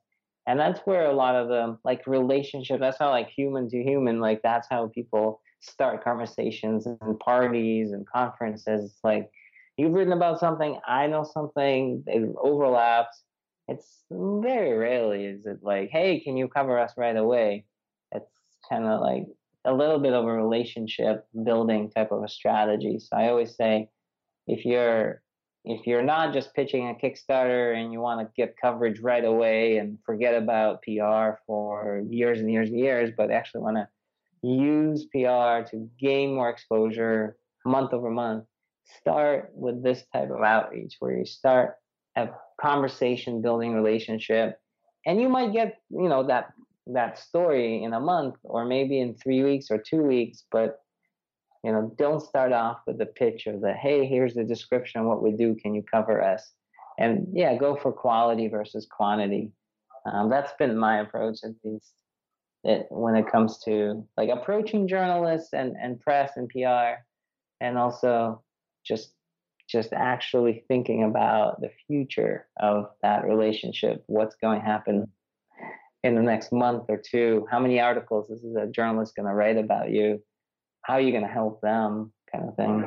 [0.47, 4.19] And that's where a lot of the like relationship, that's how like human to human,
[4.19, 8.91] like that's how people start conversations and parties and conferences.
[8.91, 9.29] It's like
[9.77, 13.23] you've written about something, I know something, it overlaps.
[13.67, 17.65] It's very rarely is it like, hey, can you cover us right away?
[18.11, 18.29] It's
[18.69, 19.27] kind of like
[19.65, 22.99] a little bit of a relationship building type of a strategy.
[22.99, 23.89] So I always say,
[24.47, 25.21] if you're
[25.63, 29.77] if you're not just pitching a Kickstarter and you want to get coverage right away
[29.77, 33.87] and forget about PR for years and years and years, but actually want to
[34.41, 38.45] use PR to gain more exposure month over month,
[38.99, 41.75] start with this type of outreach where you start
[42.15, 42.29] a
[42.61, 44.59] conversation building relationship
[45.05, 46.53] and you might get you know that
[46.87, 50.79] that story in a month or maybe in three weeks or two weeks but
[51.63, 55.07] you know don't start off with the pitch of the hey here's the description of
[55.07, 55.55] what we do.
[55.55, 56.51] Can you cover us?
[56.97, 59.51] And yeah go for quality versus quantity.
[60.05, 61.93] Um, that's been my approach at least
[62.63, 67.01] it, when it comes to like approaching journalists and, and press and pr
[67.59, 68.43] and also
[68.83, 69.13] just
[69.71, 75.07] just actually thinking about the future of that relationship what's going to happen
[76.03, 79.57] in the next month or two how many articles is a journalist going to write
[79.57, 80.19] about you
[80.83, 82.85] how are you going to help them kind of thing.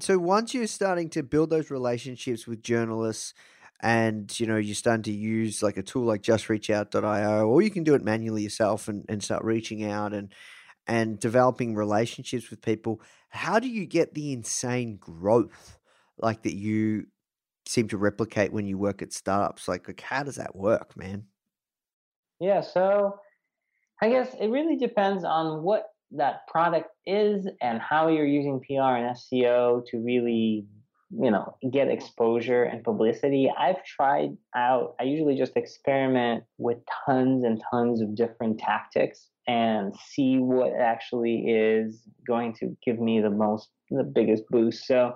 [0.00, 3.34] So once you're starting to build those relationships with journalists
[3.80, 7.84] and you know you're starting to use like a tool like justreachout.io or you can
[7.84, 10.32] do it manually yourself and, and start reaching out and
[10.86, 15.78] and developing relationships with people how do you get the insane growth
[16.18, 17.06] like that you
[17.66, 19.66] seem to replicate when you work at startups?
[19.66, 21.24] Like, like how does that work man?
[22.40, 23.18] Yeah so
[24.02, 28.72] i guess it really depends on what that product is and how you're using pr
[28.72, 30.66] and seo to really
[31.10, 33.50] you know get exposure and publicity.
[33.56, 39.94] I've tried out i usually just experiment with tons and tons of different tactics and
[39.96, 45.14] see what actually is going to give me the most the biggest boost so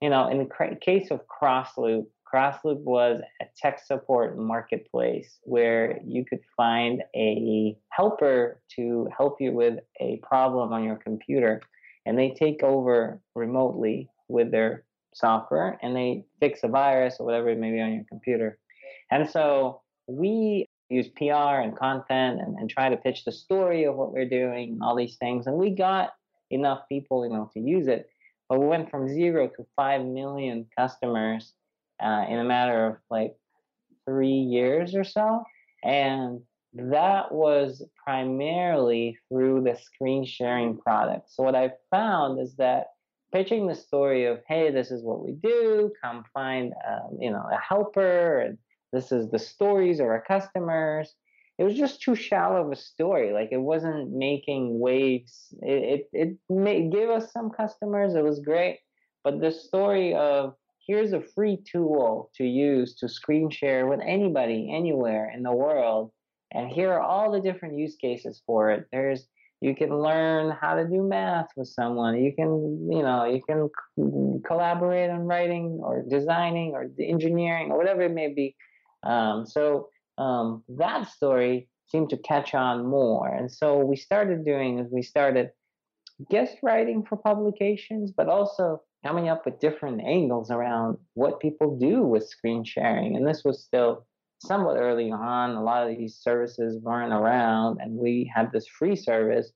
[0.00, 6.24] you know in the case of crossloop crossloop was a tech support marketplace where you
[6.24, 11.60] could find a helper to help you with a problem on your computer
[12.06, 17.48] and they take over remotely with their software and they fix a virus or whatever
[17.50, 18.58] it may be on your computer.
[19.10, 23.96] And so we use PR and content and, and try to pitch the story of
[23.96, 25.46] what we're doing and all these things.
[25.46, 26.10] And we got
[26.50, 28.08] enough people, you know, to use it.
[28.48, 31.54] But we went from zero to five million customers
[32.02, 33.34] uh, in a matter of like
[34.06, 35.42] three years or so.
[35.82, 36.40] And
[36.74, 41.30] that was primarily through the screen sharing product.
[41.30, 42.88] So what I found is that
[43.32, 47.44] pitching the story of hey this is what we do come find um, you know
[47.52, 48.56] a helper and
[48.94, 51.14] this is the stories of our customers.
[51.58, 53.32] It was just too shallow of a story.
[53.32, 55.54] Like it wasn't making waves.
[55.62, 58.78] It it, it may, gave us some customers it was great.
[59.22, 60.54] But the story of
[60.86, 66.12] here's a free tool to use to screen share with anybody anywhere in the world
[66.54, 68.86] and here are all the different use cases for it.
[68.92, 69.26] There's
[69.60, 72.22] you can learn how to do math with someone.
[72.22, 78.02] You can you know you can collaborate on writing or designing or engineering or whatever
[78.02, 78.54] it may be
[79.04, 79.88] um, so
[80.18, 85.02] um, that story seemed to catch on more and so we started doing is we
[85.02, 85.50] started
[86.30, 92.02] guest writing for publications but also coming up with different angles around what people do
[92.02, 94.06] with screen sharing and this was still
[94.44, 95.50] somewhat early on.
[95.50, 99.50] A lot of these services weren't around, and we had this free service,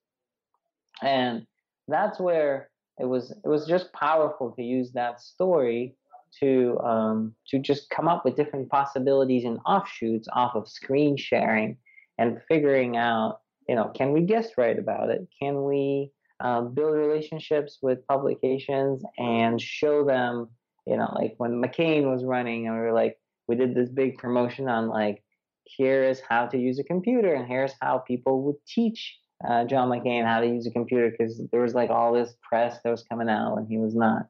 [1.02, 1.46] and
[1.86, 3.30] that's where it was.
[3.30, 5.96] It was just powerful to use that story
[6.40, 11.76] to um, to just come up with different possibilities and offshoots off of screen sharing
[12.18, 15.26] and figuring out, you know, can we guest write about it?
[15.40, 16.10] Can we
[16.40, 20.48] uh, build relationships with publications and show them,
[20.86, 24.18] you know, like when McCain was running, and we were like, we did this big
[24.18, 25.22] promotion on like
[25.64, 29.88] here is how to use a computer and here's how people would teach uh, John
[29.88, 33.04] McCain how to use a computer because there was like all this press that was
[33.04, 34.26] coming out and he was not,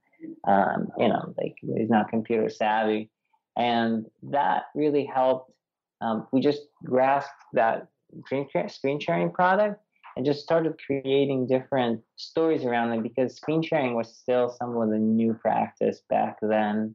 [0.46, 3.11] um, you know, like he's not computer savvy,
[3.57, 5.52] and that really helped.
[6.00, 7.88] Um, we just grasped that
[8.26, 9.81] screen sharing product
[10.16, 14.94] and just started creating different stories around it because screen sharing was still somewhat of
[14.94, 16.94] a new practice back then.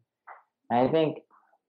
[0.72, 1.20] I think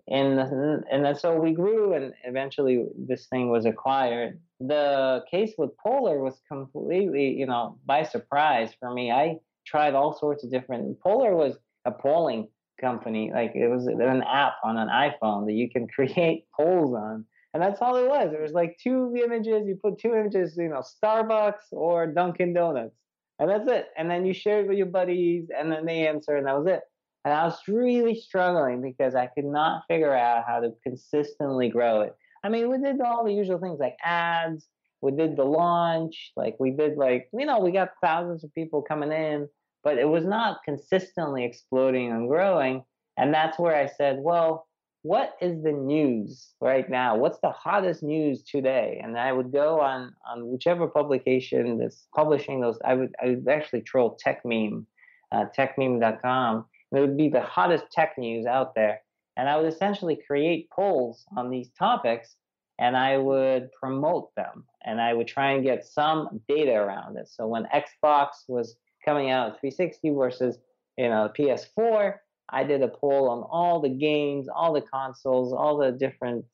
[0.08, 5.76] and and then so we grew and eventually this thing was acquired the case with
[5.78, 11.00] polar was completely you know by surprise for me i tried all sorts of different
[11.00, 12.48] polar was a polling
[12.80, 13.30] company.
[13.32, 17.24] Like it was an app on an iPhone that you can create polls on.
[17.52, 18.32] And that's all it was.
[18.32, 19.66] It was like two images.
[19.66, 22.96] You put two images, you know, Starbucks or Dunkin' Donuts.
[23.38, 23.88] And that's it.
[23.96, 26.66] And then you share it with your buddies and then they answer and that was
[26.66, 26.80] it.
[27.24, 32.02] And I was really struggling because I could not figure out how to consistently grow
[32.02, 32.14] it.
[32.44, 34.68] I mean, we did all the usual things like ads,
[35.04, 38.80] we did the launch, like we did like, you know, we got thousands of people
[38.80, 39.46] coming in,
[39.82, 42.82] but it was not consistently exploding and growing.
[43.18, 44.66] And that's where I said, well,
[45.02, 47.16] what is the news right now?
[47.16, 48.98] What's the hottest news today?
[49.04, 52.78] And I would go on on whichever publication that's publishing those.
[52.82, 54.86] I would I would actually troll TechMeme,
[55.30, 56.64] uh, TechMeme.com.
[56.92, 59.00] It would be the hottest tech news out there,
[59.36, 62.36] and I would essentially create polls on these topics,
[62.78, 67.28] and I would promote them, and I would try and get some data around it.
[67.28, 70.58] So when Xbox was coming out 360 versus
[70.96, 72.14] you know PS4
[72.50, 76.44] I did a poll on all the games, all the consoles, all the different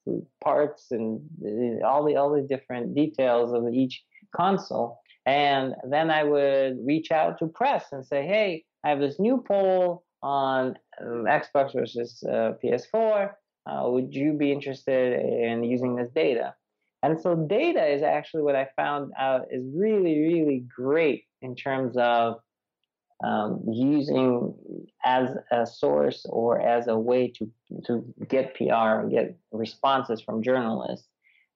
[0.42, 4.02] parts, and uh, all the all the different details of each
[4.34, 5.00] console.
[5.26, 9.44] And then I would reach out to press and say, "Hey, I have this new
[9.46, 13.32] poll on um, Xbox versus uh, PS4.
[13.70, 16.54] Uh, would you be interested in using this data?"
[17.02, 21.96] And so, data is actually what I found out is really, really great in terms
[21.96, 22.40] of
[23.22, 24.54] um, using
[25.04, 27.50] as a source or as a way to
[27.86, 31.06] to get PR, get responses from journalists,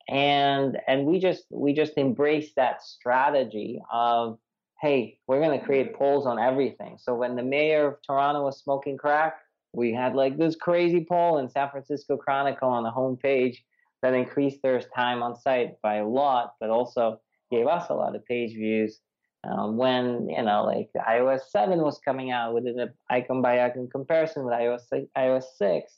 [0.08, 4.38] and and we just we just embrace that strategy of
[4.80, 6.98] hey, we're going to create polls on everything.
[6.98, 9.36] So when the mayor of Toronto was smoking crack,
[9.74, 13.58] we had like this crazy poll in San Francisco Chronicle on the homepage
[14.02, 18.14] that increased their time on site by a lot, but also gave us a lot
[18.14, 19.00] of page views
[19.44, 23.88] um, when you know like iOS 7 was coming out with an icon by icon
[23.90, 25.92] comparison with iOS 6, iOS 6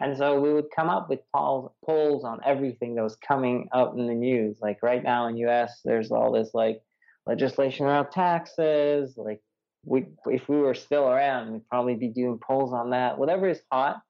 [0.00, 3.94] and so we would come up with polls, polls on everything that was coming up
[3.96, 4.58] in the news.
[4.62, 6.80] Like right now in us there's all this like
[7.26, 9.40] legislation around taxes like
[9.84, 13.60] we if we were still around we'd probably be doing polls on that whatever is
[13.70, 14.00] hot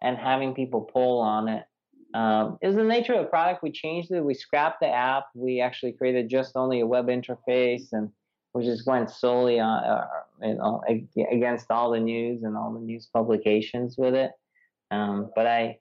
[0.00, 1.64] and having people poll on it
[2.14, 3.62] um, is the nature of the product.
[3.62, 4.24] We changed it.
[4.24, 5.26] We scrapped the app.
[5.34, 8.10] We actually created just only a web interface and
[8.54, 10.06] we just went solely on, uh,
[10.42, 10.82] you know,
[11.30, 14.32] against all the news and all the news publications with it.
[14.90, 15.78] Um, but I,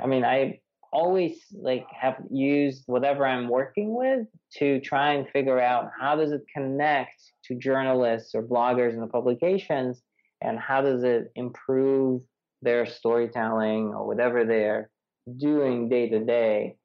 [0.00, 0.60] I mean, I
[0.92, 4.26] always like have used whatever I'm working with
[4.58, 9.06] to try and figure out how does it connect to journalists or bloggers in the
[9.06, 10.02] publications,
[10.40, 12.22] and how does it improve
[12.62, 14.90] their storytelling or whatever they're
[15.36, 16.76] doing day to day.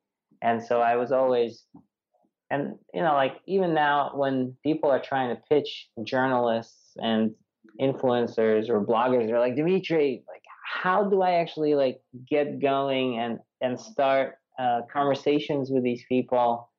[0.42, 1.64] And so I was always
[2.50, 7.32] and you know like even now when people are trying to pitch journalists and
[7.82, 13.40] influencers or bloggers they're like Dmitry like how do i actually like get going and
[13.62, 16.70] and start uh, conversations with these people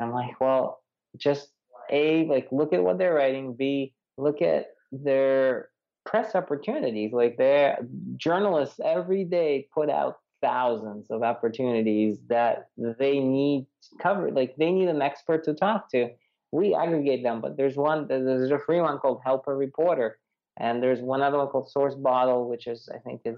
[0.00, 0.82] i'm like well
[1.16, 1.50] just
[1.90, 5.68] a like look at what they're writing b look at their
[6.04, 7.78] press opportunities like their
[8.16, 13.66] journalists every day put out thousands of opportunities that they need
[14.00, 14.34] covered.
[14.34, 16.10] Like they need an expert to talk to.
[16.52, 20.18] We aggregate them, but there's one, there's a free one called Help a Reporter.
[20.58, 23.36] And there's one other one called SourceBottle, which is, I think, is,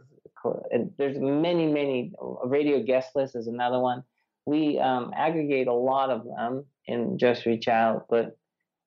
[0.71, 2.13] and there's many, many,
[2.45, 4.05] Radio Guest List is another one.
[4.47, 8.37] We um, aggregate a lot of them in JustReachOut, but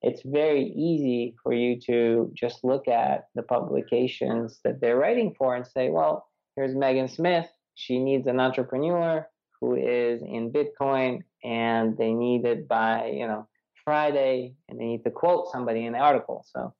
[0.01, 5.55] it's very easy for you to just look at the publications that they're writing for
[5.55, 9.27] and say, well, here's Megan Smith she needs an entrepreneur
[9.59, 13.47] who is in Bitcoin and they need it by, you know,
[13.83, 16.45] Friday and they need to quote somebody in the article.
[16.53, 16.73] So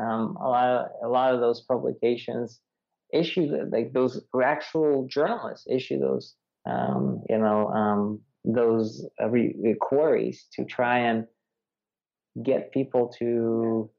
[0.00, 2.60] um, a lot of, a lot of those publications
[3.12, 6.34] issue like those actual journalists issue those
[6.66, 11.26] um, you know um, those uh, re- queries to try and
[12.42, 13.90] get people to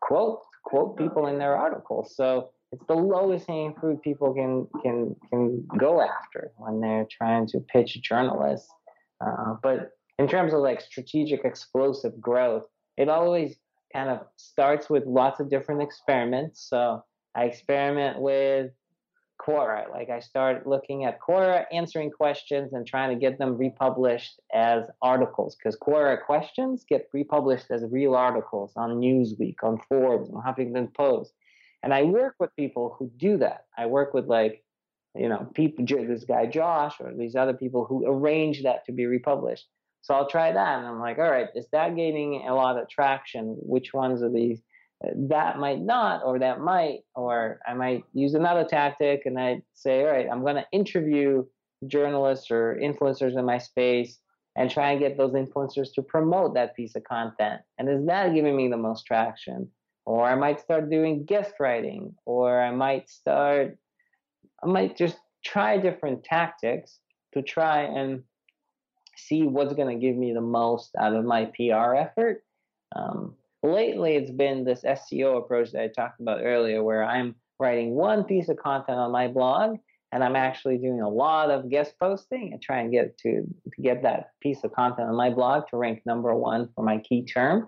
[0.00, 2.14] quote quote people in their articles.
[2.16, 7.46] So it's the lowest hanging fruit people can can can go after when they're trying
[7.48, 8.68] to pitch journalists.
[9.24, 12.64] Uh, but in terms of like strategic explosive growth,
[12.96, 13.56] it always
[13.92, 16.66] kind of starts with lots of different experiments.
[16.68, 17.02] So
[17.34, 18.70] I experiment with
[19.40, 19.90] Quora.
[19.90, 24.84] Like I start looking at Quora, answering questions, and trying to get them republished as
[25.00, 30.94] articles because Quora questions get republished as real articles on Newsweek, on Forbes, on Huffington
[30.94, 31.32] Post.
[31.82, 33.64] And I work with people who do that.
[33.76, 34.62] I work with like,
[35.14, 39.06] you know, people, this guy Josh or these other people who arrange that to be
[39.06, 39.66] republished.
[40.02, 40.78] So I'll try that.
[40.78, 43.56] And I'm like, all right, is that gaining a lot of traction?
[43.60, 44.60] Which ones of these
[45.04, 49.62] uh, that might not, or that might, or I might use another tactic and I
[49.74, 51.44] say, all right, I'm going to interview
[51.86, 54.18] journalists or influencers in my space
[54.56, 57.62] and try and get those influencers to promote that piece of content.
[57.78, 59.70] And is that giving me the most traction?
[60.06, 63.78] Or I might start doing guest writing, or I might start,
[64.62, 66.98] I might just try different tactics
[67.32, 68.22] to try and
[69.26, 72.42] see what's going to give me the most out of my PR effort.
[72.94, 77.94] Um, lately, it's been this SEO approach that I talked about earlier, where I'm writing
[77.94, 79.78] one piece of content on my blog
[80.12, 83.82] and I'm actually doing a lot of guest posting and try and get to, to
[83.82, 87.24] get that piece of content on my blog to rank number one for my key
[87.24, 87.66] term.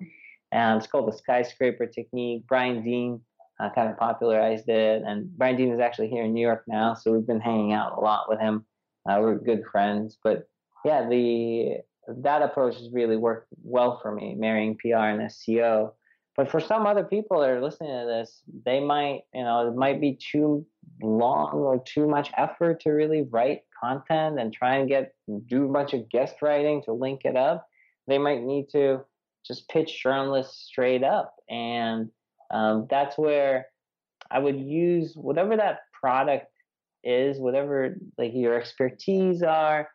[0.50, 2.44] And it's called the skyscraper technique.
[2.48, 3.20] Brian Dean
[3.60, 6.94] uh, kind of popularized it, and Brian Dean is actually here in New York now,
[6.94, 8.66] so we've been hanging out a lot with him.
[9.08, 10.48] Uh, we're good friends, but
[10.84, 11.78] yeah, the
[12.08, 15.92] that approach has really worked well for me, marrying PR and SEO.
[16.36, 19.76] But for some other people that are listening to this, they might, you know, it
[19.76, 20.66] might be too
[21.02, 25.14] long or too much effort to really write content and try and get
[25.46, 27.66] do a bunch of guest writing to link it up.
[28.08, 29.02] They might need to
[29.46, 32.10] just pitch journalists straight up, and
[32.50, 33.66] um, that's where
[34.30, 36.46] I would use whatever that product
[37.04, 39.88] is, whatever like your expertise are,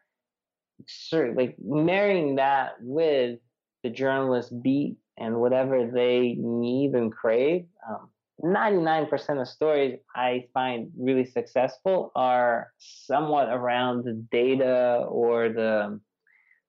[0.88, 3.40] sort like marrying that with
[3.84, 7.66] the journalist beat and whatever they need and crave.
[7.90, 8.10] Um,
[8.44, 16.00] 99% of stories I find really successful are somewhat around the data or the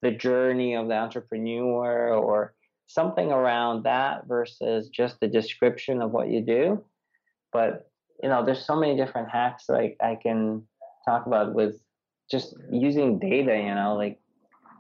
[0.00, 2.54] the journey of the entrepreneur or
[2.86, 6.84] something around that versus just the description of what you do.
[7.52, 7.90] But
[8.22, 10.66] you know, there's so many different hacks like I can
[11.04, 11.80] talk about with
[12.30, 13.56] just using data.
[13.56, 14.18] You know, like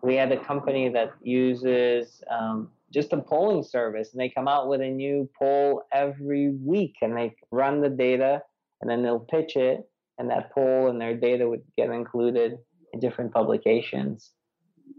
[0.02, 4.68] we had a company that uses um, just a polling service and they come out
[4.68, 8.42] with a new poll every week and they run the data
[8.80, 9.88] and then they'll pitch it
[10.18, 12.58] and that poll and their data would get included
[12.92, 14.30] in different publications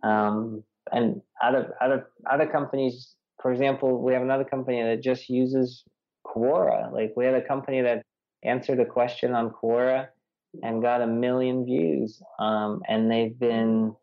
[0.04, 5.84] um, and other other other companies for example we have another company that just uses
[6.26, 8.04] quora like we had a company that
[8.44, 10.08] answered a question on quora
[10.64, 13.96] and got a million views um, and they've been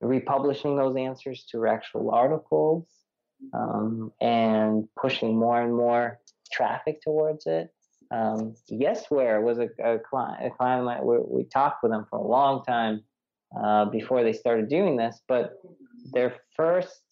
[0.00, 2.86] republishing those answers to actual articles
[3.52, 6.20] um, and pushing more and more
[6.52, 7.72] traffic towards it.
[8.10, 12.26] Um, Yesware was a, a client, a client we, we, talked with them for a
[12.26, 13.02] long time
[13.60, 15.54] uh, before they started doing this, but
[16.12, 17.02] their first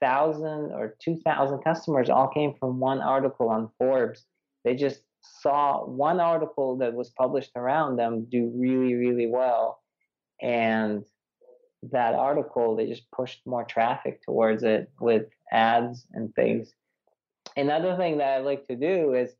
[0.00, 4.26] thousand or two thousand customers all came from one article on Forbes.
[4.64, 9.80] They just saw one article that was published around them do really, really well,
[10.40, 11.04] and
[11.82, 16.72] that article, they just pushed more traffic towards it with ads and things.
[17.56, 19.30] Another thing that I like to do is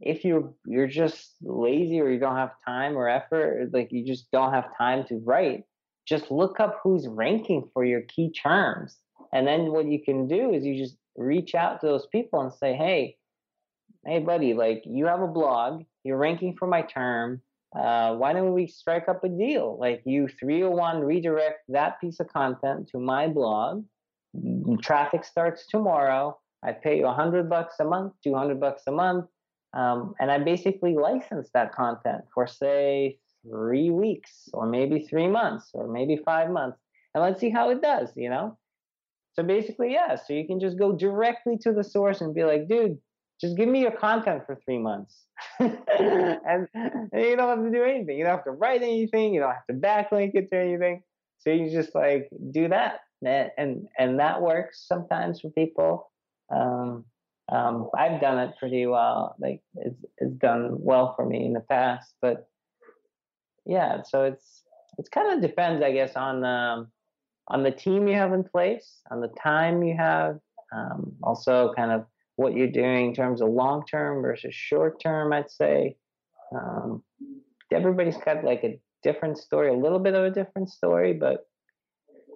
[0.00, 4.30] if you're you're just lazy or you don't have time or effort, like you just
[4.32, 5.64] don't have time to write,
[6.06, 8.96] just look up who's ranking for your key terms.
[9.32, 12.52] And then what you can do is you just reach out to those people and
[12.52, 13.16] say, hey,
[14.04, 17.42] hey buddy, like you have a blog, you're ranking for my term
[17.74, 19.78] uh, why don't we strike up a deal?
[19.80, 23.84] Like you 301 redirect that piece of content to my blog.
[24.82, 26.38] Traffic starts tomorrow.
[26.62, 29.26] I pay you 100 bucks a month, 200 bucks a month.
[29.74, 35.70] Um, and I basically license that content for say three weeks or maybe three months
[35.72, 36.78] or maybe five months.
[37.14, 38.58] And let's see how it does, you know?
[39.32, 40.16] So basically, yeah.
[40.16, 42.98] So you can just go directly to the source and be like, dude,
[43.42, 45.24] just give me your content for three months.
[45.58, 46.68] and, and,
[47.12, 48.16] you don't have to do anything.
[48.16, 49.34] You don't have to write anything.
[49.34, 51.02] You don't have to backlink it to anything.
[51.38, 53.00] So you just like do that.
[53.24, 56.10] And and that works sometimes for people.
[56.54, 57.04] Um,
[57.50, 59.36] um, I've done it pretty well.
[59.38, 62.14] Like it's it's done well for me in the past.
[62.22, 62.48] But
[63.66, 64.62] yeah, so it's
[64.98, 66.86] it's kind of depends, I guess, on the
[67.48, 70.38] on the team you have in place, on the time you have,
[70.72, 72.06] um, also kind of
[72.36, 75.96] what you're doing in terms of long term versus short term, I'd say.
[76.54, 77.02] Um,
[77.72, 81.46] everybody's got like a different story, a little bit of a different story, but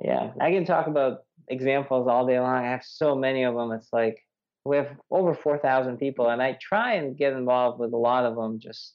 [0.03, 2.65] yeah, I can talk about examples all day long.
[2.65, 3.73] I have so many of them.
[3.73, 4.19] It's like
[4.65, 8.37] we have over 4,000 people, and I try and get involved with a lot of
[8.37, 8.59] them.
[8.59, 8.95] Just,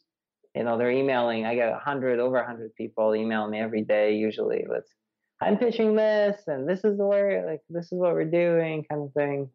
[0.53, 1.45] you know, they're emailing.
[1.45, 4.85] I get 100, over 100 people email me every day, usually with,
[5.41, 9.03] I'm pitching this, and this is the way, like, this is what we're doing, kind
[9.03, 9.49] of thing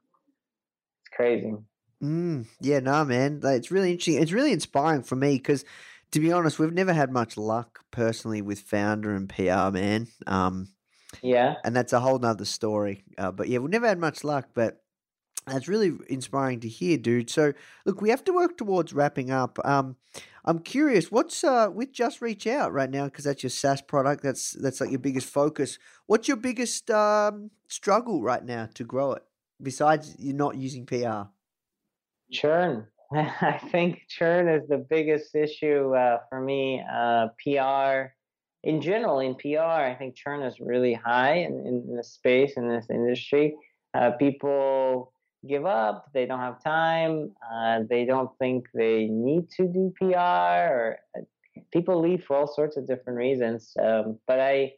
[1.16, 1.54] crazy.
[2.02, 3.40] Mm, yeah, no, man.
[3.42, 4.22] It's really interesting.
[4.22, 5.64] It's really inspiring for me because,
[6.12, 10.08] to be honest, we've never had much luck personally with Foundr and PR, man.
[10.26, 10.68] Um,
[11.22, 11.56] yeah.
[11.64, 13.04] And that's a whole nother story.
[13.18, 14.50] Uh, but yeah, we've never had much luck.
[14.54, 14.82] But
[15.46, 17.30] That's really inspiring to hear, dude.
[17.30, 17.52] So,
[17.84, 19.58] look, we have to work towards wrapping up.
[19.64, 19.96] Um,
[20.44, 23.04] I'm curious, what's uh, with JustReachOut right now?
[23.06, 24.22] Because that's your SaaS product.
[24.22, 25.78] That's that's like your biggest focus.
[26.06, 29.22] What's your biggest um, struggle right now to grow it?
[29.62, 31.28] Besides, you're not using PR.
[32.30, 32.86] Churn.
[33.12, 36.82] I think churn is the biggest issue uh, for me.
[36.92, 38.12] Uh, PR,
[38.64, 42.68] in general, in PR, I think churn is really high in, in this space in
[42.68, 43.56] this industry.
[43.94, 45.12] Uh, people
[45.46, 46.06] give up.
[46.12, 47.32] They don't have time.
[47.54, 51.20] Uh, they don't think they need to do PR, or uh,
[51.72, 53.72] people leave for all sorts of different reasons.
[53.80, 54.72] Um, but I,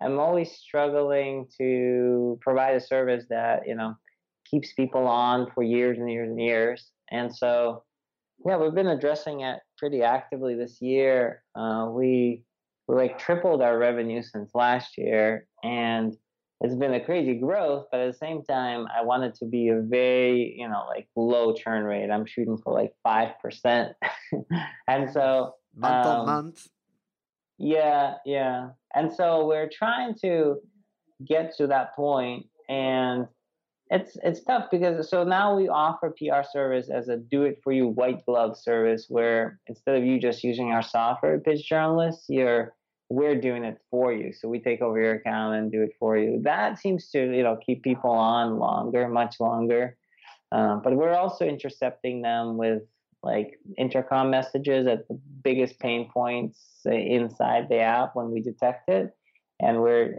[0.00, 3.96] I'm always struggling to provide a service that you know
[4.54, 6.90] keeps people on for years and years and years.
[7.10, 7.82] And so,
[8.46, 11.42] yeah, we've been addressing it pretty actively this year.
[11.56, 12.44] Uh, we
[12.86, 16.14] we like tripled our revenue since last year, and
[16.60, 19.68] it's been a crazy growth, but at the same time, I want it to be
[19.68, 22.10] a very, you know, like low churn rate.
[22.10, 23.92] I'm shooting for like 5%.
[24.88, 26.68] and so, month um, on month.
[27.58, 28.70] Yeah, yeah.
[28.94, 30.56] And so we're trying to
[31.26, 33.26] get to that point and
[33.94, 37.72] it's it's tough because so now we offer PR service as a do it for
[37.72, 42.74] you white glove service where instead of you just using our software pitch journalists, you're
[43.08, 44.32] we're doing it for you.
[44.32, 46.40] So we take over your account and do it for you.
[46.42, 49.96] That seems to you know keep people on longer, much longer.
[50.50, 52.82] Um, but we're also intercepting them with
[53.22, 59.14] like intercom messages at the biggest pain points inside the app when we detect it,
[59.60, 60.16] and we're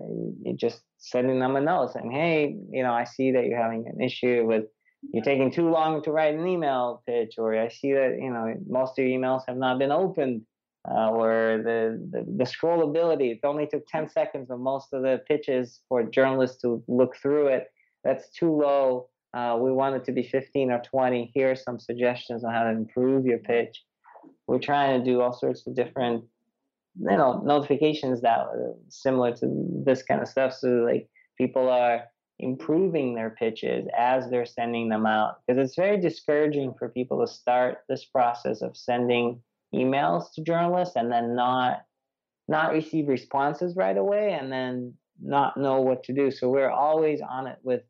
[0.48, 3.88] uh, just sending them a note saying, "Hey, you know, I see that you're having
[3.88, 4.66] an issue with."
[5.14, 8.56] You're taking too long to write an email pitch, or I see that you know
[8.68, 10.42] most of your emails have not been opened
[10.90, 15.22] uh, where the, the, the scrollability it only took 10 seconds of most of the
[15.28, 17.68] pitches for journalists to look through it.
[18.04, 19.10] That's too low.
[19.34, 22.64] Uh, we want it to be 15 or 20 here are some suggestions on how
[22.64, 23.84] to improve your pitch.
[24.48, 26.24] We're trying to do all sorts of different
[27.00, 29.48] you know notifications that are similar to
[29.86, 32.04] this kind of stuff so like people are
[32.40, 37.32] improving their pitches as they're sending them out because it's very discouraging for people to
[37.32, 39.40] start this process of sending
[39.74, 41.84] emails to journalists and then not
[42.48, 46.32] not receive responses right away and then not know what to do.
[46.32, 47.82] So we're always on it with,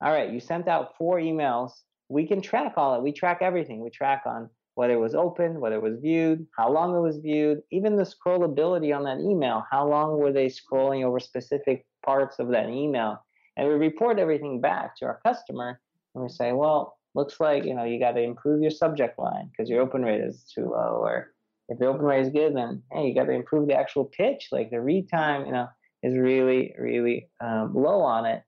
[0.00, 1.72] all right, you sent out four emails.
[2.08, 3.02] We can track all it.
[3.02, 3.80] We track everything.
[3.80, 7.18] We track on whether it was open, whether it was viewed, how long it was
[7.18, 9.64] viewed, even the scrollability on that email.
[9.70, 13.24] How long were they scrolling over specific parts of that email?
[13.56, 15.80] And we report everything back to our customer
[16.14, 19.48] and we say, well, looks like you know you got to improve your subject line
[19.50, 21.32] because your open rate is too low or
[21.68, 24.48] if the open rate is good, then hey, you got to improve the actual pitch.
[24.52, 25.68] Like the read time, you know,
[26.02, 28.42] is really, really um, low on it.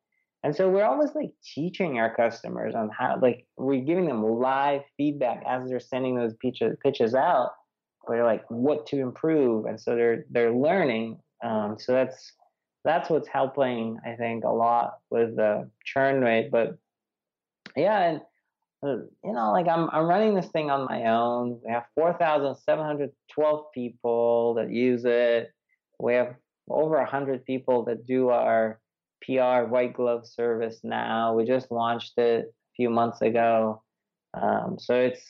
[0.46, 4.82] And so we're always like teaching our customers on how, like, we're giving them live
[4.96, 7.50] feedback as they're sending those pitches, out.
[8.06, 11.18] We're like, what to improve, and so they're they're learning.
[11.42, 12.32] Um, so that's
[12.84, 16.52] that's what's helping, I think, a lot with the churn rate.
[16.52, 16.78] But
[17.74, 18.20] yeah, and
[18.84, 21.58] uh, you know, like I'm I'm running this thing on my own.
[21.64, 25.50] We have 4,712 people that use it.
[25.98, 26.36] We have
[26.70, 28.78] over 100 people that do our
[29.22, 31.34] PR white glove service now.
[31.34, 33.82] We just launched it a few months ago.
[34.34, 35.20] Um, so it's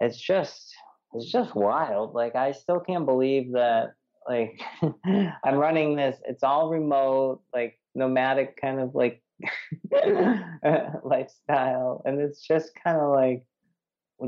[0.00, 0.74] it's just
[1.14, 2.14] it's just wild.
[2.14, 3.94] Like I still can't believe that
[4.28, 4.60] like
[5.44, 6.18] I'm running this.
[6.26, 9.22] It's all remote, like nomadic kind of like
[11.04, 13.44] lifestyle, and it's just kind of like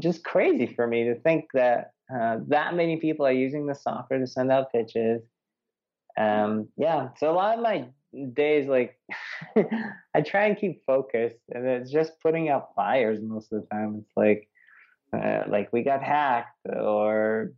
[0.01, 4.18] just crazy for me to think that uh, that many people are using the software
[4.18, 5.22] to send out pitches.
[6.18, 7.87] Um, yeah, so a lot of my
[8.32, 8.98] days, like
[10.14, 14.02] I try and keep focused, and it's just putting out fires most of the time.
[14.02, 14.48] It's like,
[15.12, 17.52] uh, like we got hacked, or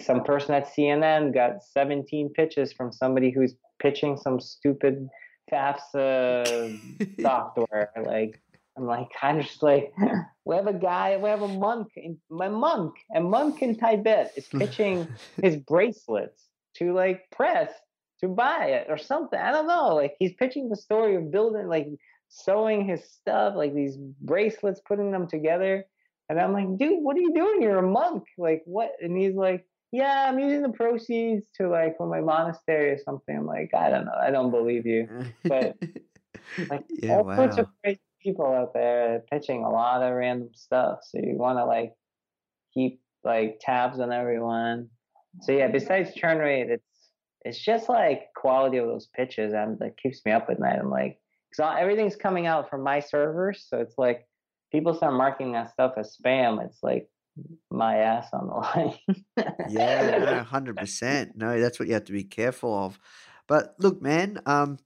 [0.00, 5.08] some person at CNN got 17 pitches from somebody who's pitching some stupid
[5.50, 7.90] FAFSA software.
[8.04, 8.40] Like
[8.76, 9.92] I'm like kind of just like
[10.44, 14.32] we have a guy, we have a monk, in, my monk, a monk in Tibet
[14.36, 15.08] is pitching
[15.42, 16.44] his bracelets
[16.76, 17.70] to like press
[18.20, 19.38] to buy it or something.
[19.38, 19.94] I don't know.
[19.94, 21.88] Like he's pitching the story of building, like
[22.28, 25.84] sewing his stuff, like these bracelets, putting them together.
[26.28, 27.62] And I'm like, dude, what are you doing?
[27.62, 28.24] You're a monk.
[28.36, 28.92] Like what?
[29.00, 33.36] And he's like, yeah, I'm using the proceeds to like for my monastery or something.
[33.36, 35.08] I'm like, I don't know, I don't believe you.
[35.44, 35.76] But
[36.68, 37.36] like yeah, all wow.
[37.36, 40.98] sorts of crazy people out there pitching a lot of random stuff.
[41.02, 41.92] So you want to like
[42.74, 44.88] keep like tabs on everyone.
[45.42, 46.95] So yeah, besides churn rate, it's
[47.46, 50.78] it's just like quality of those pitches and that keeps me up at night.
[50.80, 51.20] I'm like,
[51.50, 54.26] because everything's coming out from my servers, so it's like
[54.72, 57.08] people start marking that stuff as spam, it's like
[57.70, 59.58] my ass on the line.
[59.68, 61.36] yeah, hundred percent.
[61.36, 62.98] No, that's what you have to be careful of.
[63.46, 64.78] But look, man, um,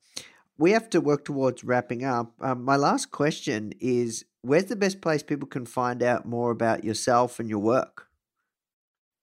[0.59, 2.35] we have to work towards wrapping up.
[2.43, 6.85] Um, my last question is: Where's the best place people can find out more about
[6.85, 8.10] yourself and your work?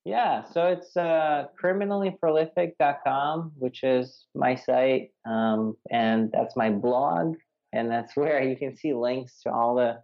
[0.08, 7.36] Yeah, so it's uh, criminallyprolific.com, which is my site, um, and that's my blog,
[7.74, 10.02] and that's where you can see links to all the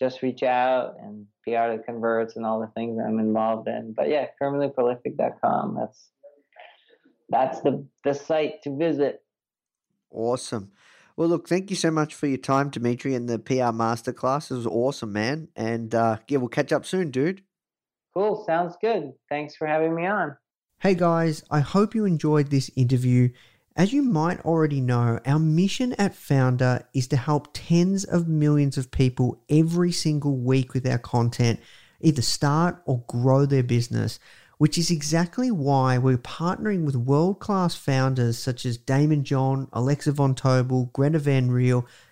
[0.00, 3.94] JustReachOut and PR to converts and all the things I'm involved in.
[3.96, 5.76] But yeah, criminallyprolific.com.
[5.76, 6.08] That's
[7.28, 9.24] that's the the site to visit.
[10.12, 10.70] Awesome.
[11.16, 14.52] Well, look, thank you so much for your time, Dmitry, and the PR masterclass.
[14.52, 15.48] It was awesome, man.
[15.56, 17.42] And uh, yeah, we'll catch up soon, dude.
[18.14, 18.44] Cool.
[18.44, 19.12] Sounds good.
[19.28, 20.36] Thanks for having me on.
[20.80, 23.30] Hey guys, I hope you enjoyed this interview.
[23.74, 28.76] As you might already know, our mission at Foundr is to help tens of millions
[28.76, 31.60] of people every single week with our content
[32.00, 34.18] either start or grow their business,
[34.58, 40.12] which is exactly why we're partnering with world class founders such as Daymond John, Alexa
[40.12, 41.86] Von Tobel, Greta Van Riel,